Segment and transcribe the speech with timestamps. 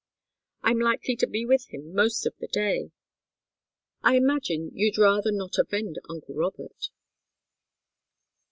[0.63, 2.89] I'm likely to be with him most of the day.
[4.01, 6.89] I imagine you'd rather not offend uncle Robert."